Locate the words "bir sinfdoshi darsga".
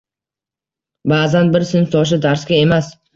1.57-2.59